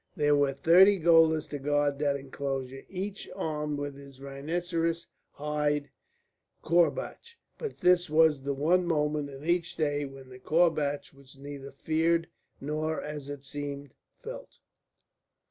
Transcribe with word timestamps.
There 0.15 0.35
were 0.35 0.53
thirty 0.53 0.97
gaolers 0.97 1.45
to 1.49 1.59
guard 1.59 1.99
that 1.99 2.15
enclosure, 2.15 2.81
each 2.89 3.29
armed 3.35 3.77
with 3.77 3.93
his 3.95 4.19
rhinoceros 4.19 5.05
hide 5.33 5.91
courbatch, 6.63 7.37
but 7.59 7.77
this 7.77 8.09
was 8.09 8.41
the 8.41 8.55
one 8.55 8.87
moment 8.87 9.29
in 9.29 9.45
each 9.45 9.75
day 9.75 10.05
when 10.05 10.29
the 10.29 10.39
courbatch 10.39 11.13
was 11.13 11.37
neither 11.37 11.71
feared, 11.71 12.27
nor, 12.59 12.99
as 12.99 13.29
it 13.29 13.45
seemed, 13.45 13.93
felt. 14.17 14.57